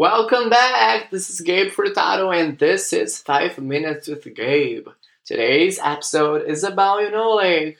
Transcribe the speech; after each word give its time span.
Welcome 0.00 0.48
back. 0.48 1.10
This 1.10 1.28
is 1.28 1.42
Gabe 1.42 1.70
Furtado, 1.70 2.34
and 2.34 2.58
this 2.58 2.94
is 2.94 3.18
Five 3.18 3.58
Minutes 3.58 4.08
with 4.08 4.34
Gabe. 4.34 4.88
Today's 5.26 5.78
episode 5.78 6.48
is 6.48 6.64
about, 6.64 7.02
you 7.02 7.10
know, 7.10 7.32
like, 7.32 7.76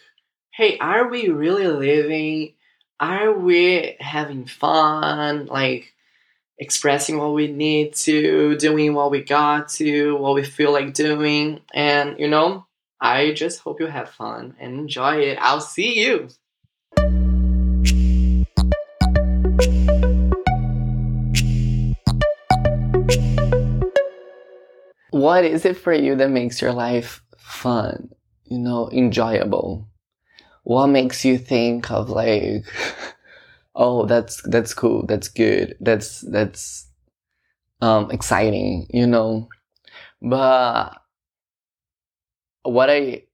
hey, 0.50 0.76
are 0.80 1.08
we 1.08 1.30
really 1.30 1.66
living? 1.66 2.52
Are 3.00 3.32
we 3.32 3.96
having 4.00 4.44
fun? 4.44 5.46
Like, 5.46 5.94
expressing 6.58 7.16
what 7.16 7.32
we 7.32 7.46
need 7.46 7.94
to, 7.94 8.54
doing 8.58 8.92
what 8.92 9.10
we 9.10 9.22
got 9.22 9.70
to, 9.70 10.14
what 10.16 10.34
we 10.34 10.42
feel 10.42 10.72
like 10.72 10.92
doing. 10.92 11.62
And, 11.72 12.20
you 12.20 12.28
know, 12.28 12.66
I 13.00 13.32
just 13.32 13.60
hope 13.60 13.80
you 13.80 13.86
have 13.86 14.10
fun 14.10 14.56
and 14.60 14.78
enjoy 14.78 15.20
it. 15.20 15.38
I'll 15.40 15.62
see 15.62 15.98
you. 15.98 16.28
What 25.20 25.44
is 25.44 25.66
it 25.66 25.76
for 25.76 25.92
you 25.92 26.16
that 26.16 26.30
makes 26.30 26.62
your 26.62 26.72
life 26.72 27.20
fun, 27.36 28.08
you 28.44 28.58
know, 28.58 28.88
enjoyable? 28.90 29.86
What 30.62 30.86
makes 30.86 31.26
you 31.26 31.36
think 31.36 31.90
of 31.90 32.08
like, 32.08 32.64
oh, 33.74 34.06
that's, 34.06 34.40
that's 34.48 34.72
cool. 34.72 35.04
That's 35.04 35.28
good. 35.28 35.76
That's, 35.78 36.22
that's, 36.22 36.86
um, 37.82 38.10
exciting, 38.10 38.86
you 38.88 39.06
know? 39.06 39.50
But 40.22 40.94
what 42.62 42.88
I, 42.88 43.24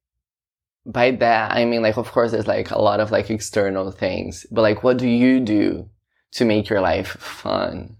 by 0.84 1.12
that, 1.12 1.52
I 1.52 1.66
mean, 1.66 1.82
like, 1.82 1.98
of 1.98 2.10
course, 2.10 2.32
there's 2.32 2.48
like 2.48 2.72
a 2.72 2.82
lot 2.82 2.98
of 2.98 3.12
like 3.12 3.30
external 3.30 3.92
things, 3.92 4.44
but 4.50 4.62
like, 4.62 4.82
what 4.82 4.96
do 4.96 5.06
you 5.06 5.38
do 5.38 5.88
to 6.32 6.44
make 6.44 6.68
your 6.68 6.80
life 6.80 7.16
fun? 7.20 7.96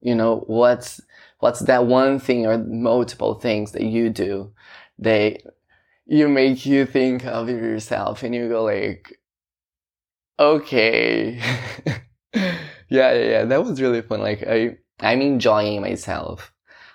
You 0.00 0.14
know, 0.14 0.44
what's, 0.46 1.00
what's 1.40 1.60
that 1.60 1.86
one 1.86 2.18
thing 2.18 2.46
or 2.46 2.58
multiple 2.58 3.34
things 3.34 3.72
that 3.72 3.82
you 3.82 4.10
do 4.10 4.52
that 4.98 5.40
you 6.06 6.28
make 6.28 6.66
you 6.66 6.86
think 6.86 7.24
of 7.26 7.48
yourself 7.48 8.22
and 8.22 8.34
you 8.34 8.48
go 8.48 8.64
like, 8.64 9.18
okay. 10.38 11.40
yeah, 12.34 12.58
yeah, 12.88 13.12
yeah. 13.14 13.44
That 13.44 13.64
was 13.64 13.80
really 13.80 14.02
fun. 14.02 14.20
Like 14.20 14.42
I, 14.46 14.76
I'm 15.00 15.20
enjoying 15.20 15.80
myself. 15.80 16.52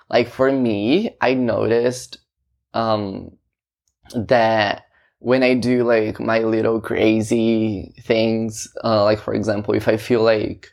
Like 0.10 0.28
for 0.30 0.52
me, 0.52 1.16
I 1.22 1.34
noticed, 1.34 2.20
um, 2.74 3.32
that 4.16 4.84
when 5.20 5.44
I 5.44 5.56
do 5.56 5.84
like 5.84 6.20
my 6.20 6.40
little 6.40 6.80
crazy 6.82 7.94
things, 8.02 8.68
uh, 8.84 9.04
like 9.04 9.20
for 9.20 9.34
example, 9.34 9.74
if 9.74 9.88
I 9.88 9.98
feel 9.98 10.22
like, 10.24 10.70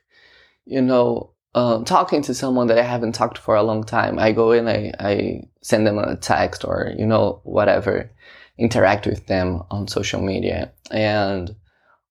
you 0.66 0.82
know, 0.82 1.32
um, 1.54 1.84
talking 1.84 2.22
to 2.22 2.34
someone 2.34 2.66
that 2.68 2.78
I 2.78 2.82
haven't 2.82 3.12
talked 3.12 3.38
for 3.38 3.54
a 3.54 3.62
long 3.62 3.84
time, 3.84 4.18
I 4.18 4.32
go 4.32 4.52
in, 4.52 4.68
I, 4.68 4.92
I 4.98 5.42
send 5.62 5.86
them 5.86 5.98
a 5.98 6.16
text 6.16 6.64
or, 6.64 6.92
you 6.96 7.06
know, 7.06 7.40
whatever, 7.44 8.10
interact 8.58 9.06
with 9.06 9.26
them 9.26 9.62
on 9.70 9.88
social 9.88 10.22
media. 10.22 10.72
And, 10.90 11.54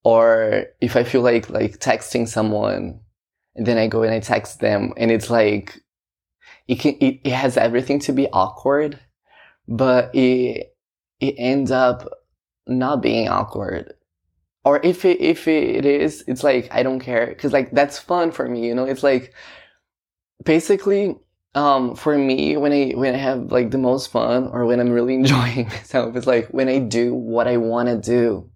or 0.04 0.66
if 0.80 0.96
I 0.96 1.04
feel 1.04 1.22
like, 1.22 1.50
like 1.50 1.80
texting 1.80 2.28
someone 2.28 3.00
and 3.56 3.66
then 3.66 3.78
I 3.78 3.88
go 3.88 4.04
and 4.04 4.14
I 4.14 4.20
text 4.20 4.60
them 4.60 4.94
and 4.98 5.12
it's 5.12 5.30
like, 5.30 5.82
it 6.68 6.80
can, 6.80 6.96
it, 7.02 7.22
it 7.24 7.34
has 7.34 7.58
everything 7.58 8.00
to 8.02 8.14
be 8.14 8.28
awkward, 8.30 9.00
but 9.68 10.14
it, 10.16 10.76
it 11.20 11.36
ends 11.38 11.72
up 11.72 12.08
not 12.68 13.02
being 13.02 13.28
awkward. 13.28 13.94
Or 14.64 14.80
if 14.84 15.06
it, 15.06 15.20
if 15.20 15.48
it 15.48 15.86
is, 15.86 16.24
it's 16.28 16.44
like, 16.44 16.70
I 16.72 16.84
don't 16.84 17.00
care. 17.00 17.34
Cause 17.36 17.52
like, 17.52 17.72
that's 17.72 17.98
fun 17.98 18.32
for 18.32 18.48
me, 18.48 18.68
you 18.68 18.76
know? 18.76 18.86
It's 18.86 19.04
like, 19.04 19.34
basically, 20.44 21.16
um, 21.56 21.96
for 21.96 22.18
me, 22.18 22.58
when 22.58 22.72
I, 22.72 22.92
when 22.96 23.16
I 23.16 23.18
have 23.18 23.52
like 23.52 23.72
the 23.72 23.80
most 23.80 24.12
fun 24.12 24.48
or 24.48 24.66
when 24.66 24.80
I'm 24.80 24.92
really 24.92 25.16
enjoying 25.22 25.68
myself, 25.68 26.16
it's 26.16 26.28
like 26.28 26.48
when 26.50 26.70
I 26.70 26.80
do 26.80 27.14
what 27.14 27.48
I 27.48 27.58
want 27.58 27.90
to 27.90 27.98
do. 27.98 28.50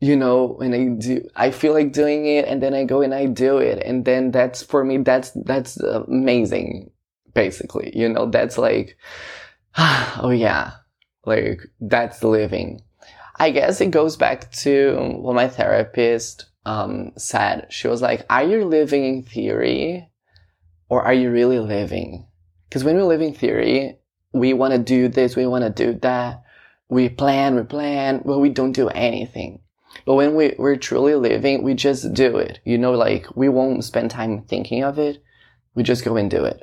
You 0.00 0.16
know, 0.16 0.48
when 0.58 0.74
I 0.74 1.00
do, 1.00 1.26
I 1.34 1.50
feel 1.50 1.72
like 1.72 1.92
doing 1.92 2.26
it 2.26 2.46
and 2.46 2.62
then 2.62 2.74
I 2.74 2.84
go 2.84 3.00
and 3.00 3.14
I 3.14 3.26
do 3.26 3.56
it. 3.58 3.82
And 3.82 4.04
then 4.04 4.32
that's 4.32 4.62
for 4.62 4.84
me, 4.84 4.98
that's, 4.98 5.30
that's 5.30 5.78
amazing. 5.78 6.90
Basically, 7.32 7.90
you 7.96 8.08
know, 8.08 8.26
that's 8.26 8.58
like, 8.58 8.98
oh 9.78 10.30
yeah, 10.34 10.72
like 11.24 11.62
that's 11.80 12.22
living. 12.22 12.82
I 13.36 13.50
guess 13.50 13.80
it 13.80 13.90
goes 13.90 14.16
back 14.16 14.50
to 14.52 15.16
what 15.16 15.34
my 15.34 15.48
therapist 15.48 16.46
um, 16.64 17.12
said. 17.16 17.66
She 17.70 17.88
was 17.88 18.00
like, 18.00 18.24
Are 18.30 18.44
you 18.44 18.64
living 18.64 19.04
in 19.04 19.22
theory 19.22 20.08
or 20.88 21.02
are 21.02 21.14
you 21.14 21.30
really 21.30 21.58
living? 21.58 22.26
Because 22.68 22.84
when 22.84 22.96
we 22.96 23.02
live 23.02 23.20
in 23.20 23.34
theory, 23.34 23.98
we 24.32 24.52
want 24.52 24.72
to 24.72 24.78
do 24.78 25.08
this, 25.08 25.36
we 25.36 25.46
want 25.46 25.64
to 25.64 25.70
do 25.70 25.98
that. 26.00 26.42
We 26.88 27.08
plan, 27.08 27.56
we 27.56 27.62
plan, 27.62 28.22
but 28.24 28.38
we 28.38 28.50
don't 28.50 28.72
do 28.72 28.88
anything. 28.88 29.60
But 30.04 30.14
when 30.14 30.34
we, 30.34 30.54
we're 30.58 30.76
truly 30.76 31.14
living, 31.14 31.62
we 31.62 31.74
just 31.74 32.12
do 32.12 32.36
it. 32.36 32.60
You 32.64 32.78
know, 32.78 32.92
like 32.92 33.26
we 33.36 33.48
won't 33.48 33.84
spend 33.84 34.10
time 34.10 34.42
thinking 34.42 34.82
of 34.82 34.98
it. 34.98 35.22
We 35.74 35.82
just 35.82 36.04
go 36.04 36.16
and 36.16 36.30
do 36.30 36.44
it. 36.44 36.62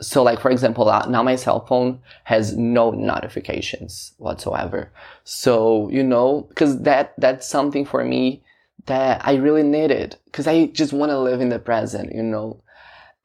So 0.00 0.22
like, 0.22 0.40
for 0.40 0.50
example, 0.50 0.88
uh, 0.88 1.06
now 1.08 1.22
my 1.22 1.36
cell 1.36 1.64
phone 1.66 2.00
has 2.24 2.56
no 2.56 2.90
notifications 2.90 4.12
whatsoever. 4.18 4.90
So, 5.22 5.88
you 5.90 6.02
know, 6.02 6.48
cause 6.56 6.82
that, 6.82 7.14
that's 7.18 7.48
something 7.48 7.84
for 7.84 8.04
me 8.04 8.42
that 8.86 9.26
I 9.26 9.34
really 9.36 9.62
needed. 9.62 10.16
Cause 10.32 10.46
I 10.46 10.66
just 10.66 10.92
want 10.92 11.10
to 11.10 11.18
live 11.18 11.40
in 11.40 11.48
the 11.48 11.58
present, 11.58 12.14
you 12.14 12.22
know, 12.22 12.60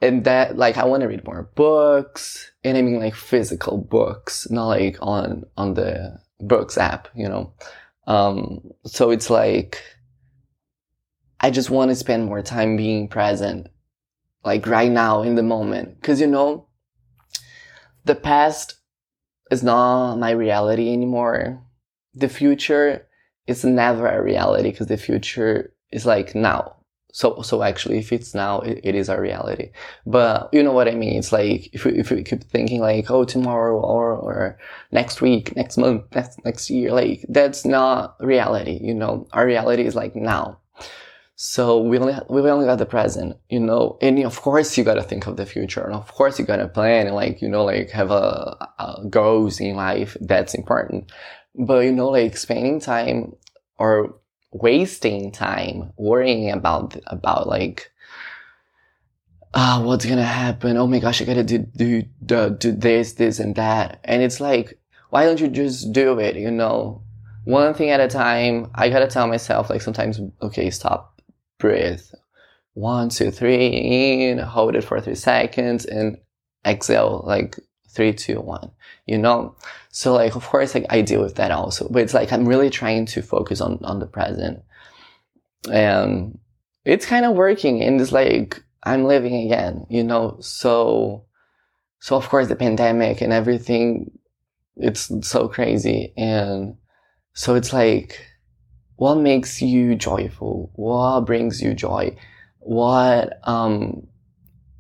and 0.02 0.24
that, 0.26 0.58
like, 0.58 0.78
I 0.78 0.86
want 0.86 1.02
to 1.02 1.08
read 1.08 1.26
more 1.26 1.50
books 1.56 2.52
and 2.64 2.78
I 2.78 2.82
mean 2.82 3.00
like 3.00 3.16
physical 3.16 3.78
books, 3.78 4.50
not 4.50 4.68
like 4.68 4.98
on, 5.02 5.46
on 5.58 5.74
the 5.74 6.20
books 6.40 6.78
app, 6.78 7.08
you 7.16 7.28
know. 7.28 7.52
Um, 8.06 8.62
so 8.86 9.10
it's 9.10 9.30
like, 9.30 9.82
I 11.42 11.50
just 11.50 11.70
want 11.70 11.90
to 11.90 11.96
spend 11.96 12.26
more 12.26 12.42
time 12.42 12.78
being 12.78 13.08
present 13.08 13.68
like 14.44 14.66
right 14.68 14.92
now 14.92 15.22
in 15.22 15.36
the 15.36 15.44
moment. 15.44 16.02
Cause 16.02 16.22
you 16.22 16.28
know, 16.28 16.68
the 18.06 18.16
past 18.16 18.76
is 19.52 19.64
not 19.64 20.18
my 20.18 20.32
reality 20.32 20.92
anymore. 20.94 21.62
The 22.14 22.30
future 22.30 23.08
is 23.48 23.64
never 23.64 24.08
a 24.08 24.24
reality 24.24 24.72
because 24.72 24.88
the 24.88 24.98
future 24.98 25.74
is 25.92 26.06
like 26.06 26.36
now. 26.36 26.76
So, 27.12 27.42
so 27.42 27.64
actually, 27.64 27.98
if 27.98 28.14
it's 28.14 28.36
now, 28.36 28.60
it, 28.62 28.82
it 28.84 28.96
is 28.96 29.10
our 29.10 29.20
reality. 29.20 29.72
But 30.06 30.50
you 30.54 30.62
know 30.62 30.72
what 30.72 30.88
I 30.88 30.94
mean? 30.94 31.18
It's 31.18 31.32
like, 31.32 31.74
if 31.74 31.84
we, 31.86 31.94
if 31.94 32.12
we 32.12 32.24
keep 32.24 32.44
thinking 32.44 32.82
like, 32.82 33.10
oh, 33.10 33.26
tomorrow 33.26 33.80
or, 33.80 34.14
or 34.14 34.60
next 34.92 35.20
week, 35.20 35.56
next 35.56 35.78
month, 35.78 36.04
next, 36.14 36.46
next 36.46 36.70
year, 36.70 36.92
like, 36.92 37.26
that's 37.28 37.66
not 37.66 38.16
reality, 38.20 38.80
you 38.80 38.94
know? 38.94 39.28
Our 39.34 39.48
reality 39.48 39.86
is 39.86 39.96
like 39.96 40.16
now. 40.16 40.60
So 41.42 41.80
we 41.80 41.98
only, 41.98 42.16
we 42.28 42.42
only 42.52 42.66
got 42.66 42.80
the 42.80 42.86
present, 42.86 43.38
you 43.48 43.62
know, 43.62 43.98
and 44.02 44.20
of 44.26 44.42
course 44.42 44.78
you 44.78 44.84
gotta 44.84 45.02
think 45.02 45.26
of 45.26 45.38
the 45.38 45.46
future 45.46 45.82
and 45.82 45.94
of 45.94 46.14
course 46.14 46.38
you 46.38 46.44
gotta 46.44 46.68
plan 46.68 47.08
and 47.08 47.16
like, 47.16 47.42
you 47.42 47.48
know, 47.48 47.64
like 47.64 47.92
have 47.92 48.12
a, 48.12 48.58
a 48.78 49.06
goals 49.10 49.62
in 49.62 49.78
life. 49.78 50.18
That's 50.20 50.54
important. 50.54 51.14
But 51.56 51.86
you 51.86 51.94
know, 51.94 52.10
like 52.10 52.36
spending 52.36 52.82
time 52.82 53.38
or 53.78 54.20
wasting 54.52 55.32
time 55.32 55.94
worrying 55.96 56.52
about, 56.52 56.98
about 57.08 57.48
like, 57.48 57.90
ah, 59.54 59.82
what's 59.82 60.06
gonna 60.06 60.24
happen? 60.26 60.76
Oh 60.76 60.88
my 60.88 61.00
gosh, 61.00 61.22
I 61.22 61.24
gotta 61.24 61.46
do, 61.46 61.60
do, 61.60 62.04
do, 62.26 62.50
do 62.50 62.74
this, 62.74 63.14
this 63.14 63.40
and 63.40 63.56
that. 63.56 64.02
And 64.04 64.22
it's 64.22 64.42
like, 64.42 64.78
why 65.10 65.24
don't 65.24 65.40
you 65.40 65.48
just 65.48 65.94
do 65.94 66.20
it? 66.20 66.36
You 66.36 66.52
know, 66.52 67.02
one 67.46 67.74
thing 67.74 67.92
at 67.92 68.02
a 68.02 68.10
time. 68.10 68.70
I 68.76 68.90
gotta 68.90 69.08
tell 69.08 69.26
myself 69.26 69.70
like 69.70 69.82
sometimes, 69.82 70.20
okay, 70.42 70.70
stop 70.70 71.09
breathe. 71.60 72.02
One, 72.74 73.10
two, 73.10 73.30
three, 73.30 73.68
in, 74.30 74.40
hold 74.40 74.76
it 74.76 74.84
for 74.84 75.00
three 75.02 75.16
seconds 75.16 75.86
and 75.86 76.18
exhale 76.66 77.24
like 77.26 77.60
three, 77.90 78.14
two, 78.14 78.40
one, 78.40 78.72
you 79.06 79.18
know? 79.18 79.56
So 79.90 80.14
like, 80.14 80.36
of 80.36 80.46
course, 80.46 80.74
like 80.74 80.86
I 80.90 81.02
deal 81.02 81.22
with 81.22 81.36
that 81.36 81.52
also, 81.52 81.90
but 81.90 82.02
it's 82.02 82.14
like, 82.14 82.32
I'm 82.32 82.48
really 82.48 82.70
trying 82.70 83.06
to 83.08 83.22
focus 83.22 83.60
on, 83.62 83.80
on 83.84 84.00
the 84.00 84.08
present 84.08 84.64
and 85.70 86.40
it's 86.86 87.06
kind 87.06 87.26
of 87.26 87.36
working 87.36 87.84
and 87.84 88.00
it's 88.00 88.12
like, 88.12 88.64
I'm 88.84 89.04
living 89.04 89.36
again, 89.46 89.86
you 89.90 90.04
know? 90.04 90.38
So, 90.40 91.26
so 92.00 92.16
of 92.16 92.30
course 92.30 92.48
the 92.48 92.56
pandemic 92.56 93.20
and 93.20 93.34
everything, 93.34 94.12
it's 94.78 95.12
so 95.28 95.50
crazy. 95.50 96.14
And 96.16 96.78
so 97.34 97.56
it's 97.56 97.74
like, 97.74 98.26
what 99.00 99.16
makes 99.16 99.62
you 99.62 99.96
joyful? 99.96 100.72
What 100.76 101.22
brings 101.22 101.62
you 101.62 101.74
joy? 101.74 102.18
What, 102.60 103.40
um, 103.48 104.06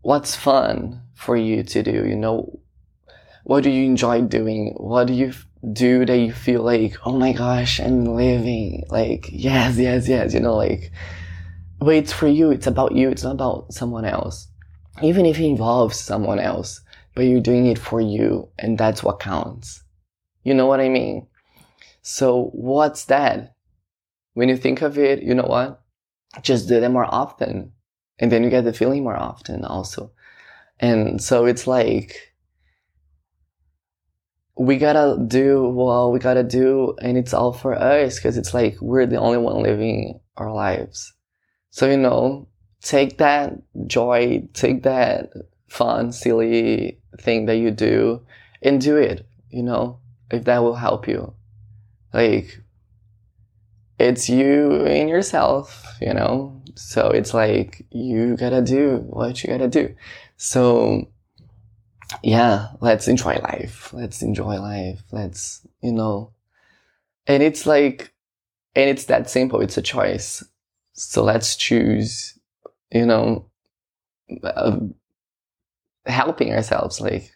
what's 0.01 0.35
fun 0.35 1.03
for 1.13 1.37
you 1.37 1.63
to 1.63 1.81
do? 1.81 2.05
You 2.05 2.17
know, 2.17 2.59
what 3.45 3.63
do 3.63 3.69
you 3.69 3.85
enjoy 3.85 4.23
doing? 4.23 4.73
What 4.75 5.07
do 5.07 5.13
you 5.13 5.31
do 5.71 6.05
that 6.05 6.17
you 6.17 6.33
feel 6.33 6.63
like, 6.63 6.97
oh 7.05 7.17
my 7.17 7.31
gosh, 7.31 7.79
I'm 7.79 8.03
living? 8.03 8.83
Like, 8.89 9.29
yes, 9.31 9.77
yes, 9.77 10.09
yes, 10.09 10.33
you 10.33 10.41
know, 10.41 10.57
like, 10.57 10.91
but 11.79 11.95
it's 11.95 12.11
for 12.11 12.27
you. 12.27 12.51
It's 12.51 12.67
about 12.67 12.91
you. 12.91 13.07
It's 13.07 13.23
not 13.23 13.35
about 13.35 13.73
someone 13.73 14.03
else. 14.03 14.49
Even 15.01 15.25
if 15.25 15.39
it 15.39 15.45
involves 15.45 15.97
someone 15.97 16.39
else, 16.39 16.81
but 17.15 17.21
you're 17.21 17.39
doing 17.39 17.67
it 17.67 17.79
for 17.79 18.01
you 18.01 18.49
and 18.59 18.77
that's 18.77 19.01
what 19.01 19.21
counts. 19.21 19.81
You 20.43 20.55
know 20.55 20.65
what 20.65 20.81
I 20.81 20.89
mean? 20.89 21.27
So 22.01 22.49
what's 22.51 23.05
that? 23.05 23.55
When 24.39 24.47
you 24.47 24.55
think 24.55 24.81
of 24.81 24.97
it, 24.97 25.21
you 25.21 25.35
know 25.35 25.43
what? 25.43 25.81
Just 26.43 26.69
do 26.69 26.79
them 26.79 26.93
more 26.93 27.03
often. 27.13 27.73
And 28.19 28.31
then 28.31 28.41
you 28.41 28.49
get 28.49 28.63
the 28.63 28.71
feeling 28.71 29.03
more 29.03 29.17
often 29.17 29.65
also. 29.65 30.13
And 30.79 31.21
so 31.21 31.45
it's 31.45 31.67
like, 31.67 32.15
we 34.57 34.77
gotta 34.77 35.21
do 35.27 35.67
well 35.67 36.11
we 36.11 36.19
gotta 36.19 36.43
do 36.43 36.93
and 37.01 37.17
it's 37.17 37.33
all 37.33 37.53
for 37.53 37.73
us 37.73 38.15
because 38.15 38.37
it's 38.37 38.53
like 38.53 38.75
we're 38.81 39.05
the 39.05 39.15
only 39.15 39.37
one 39.37 39.63
living 39.63 40.19
our 40.35 40.51
lives 40.53 41.13
so 41.69 41.89
you 41.89 41.95
know 41.95 42.45
take 42.81 43.17
that 43.19 43.53
joy 43.87 44.45
take 44.53 44.83
that 44.83 45.31
fun 45.69 46.11
silly 46.11 46.99
thing 47.21 47.45
that 47.45 47.55
you 47.55 47.71
do 47.71 48.21
and 48.61 48.81
do 48.81 48.97
it 48.97 49.25
you 49.49 49.63
know 49.63 49.97
if 50.29 50.43
that 50.43 50.59
will 50.59 50.75
help 50.75 51.07
you 51.07 51.33
like 52.13 52.61
it's 53.99 54.29
you 54.29 54.85
and 54.85 55.09
yourself 55.09 55.85
you 56.01 56.13
know 56.13 56.61
so 56.75 57.09
it's 57.09 57.33
like 57.33 57.85
you 57.91 58.37
gotta 58.37 58.61
do 58.61 58.97
what 59.07 59.43
you 59.43 59.49
gotta 59.49 59.67
do 59.67 59.93
so 60.37 61.07
yeah, 62.23 62.69
let's 62.81 63.07
enjoy 63.07 63.35
life. 63.35 63.93
Let's 63.93 64.21
enjoy 64.21 64.59
life. 64.59 65.03
Let's, 65.11 65.65
you 65.81 65.91
know, 65.91 66.33
and 67.27 67.43
it's 67.43 67.65
like, 67.65 68.13
and 68.75 68.89
it's 68.89 69.05
that 69.05 69.29
simple. 69.29 69.61
It's 69.61 69.77
a 69.77 69.81
choice. 69.81 70.43
So 70.93 71.23
let's 71.23 71.55
choose, 71.55 72.37
you 72.91 73.05
know, 73.05 73.45
uh, 74.43 74.79
helping 76.05 76.53
ourselves. 76.53 76.99
Like, 76.99 77.31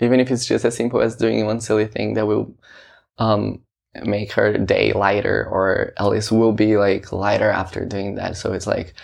even 0.00 0.20
if 0.20 0.30
it's 0.30 0.46
just 0.46 0.64
as 0.64 0.76
simple 0.76 1.00
as 1.00 1.16
doing 1.16 1.44
one 1.46 1.60
silly 1.60 1.86
thing 1.86 2.14
that 2.14 2.26
will, 2.26 2.54
um, 3.18 3.60
make 3.94 4.32
her 4.32 4.56
day 4.56 4.92
lighter 4.92 5.46
or 5.50 5.92
at 5.96 6.06
least 6.06 6.32
will 6.32 6.52
be 6.52 6.76
like 6.76 7.12
lighter 7.12 7.50
after 7.50 7.84
doing 7.84 8.14
that. 8.16 8.36
So 8.36 8.52
it's 8.52 8.66
like, 8.66 8.94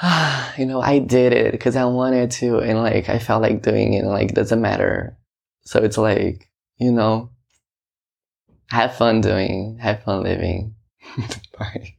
you 0.58 0.66
know, 0.66 0.80
I 0.80 0.98
did 0.98 1.32
it 1.32 1.52
because 1.52 1.76
I 1.76 1.84
wanted 1.84 2.30
to 2.32 2.58
and 2.58 2.78
like 2.78 3.08
I 3.08 3.18
felt 3.18 3.42
like 3.42 3.62
doing 3.62 3.94
it 3.94 4.00
and 4.00 4.08
like 4.08 4.34
doesn't 4.34 4.60
matter. 4.60 5.16
So 5.62 5.82
it's 5.82 5.98
like, 5.98 6.48
you 6.78 6.92
know, 6.92 7.30
have 8.70 8.94
fun 8.96 9.20
doing, 9.20 9.78
have 9.78 10.02
fun 10.02 10.22
living. 10.22 10.74
Bye. 11.58 11.97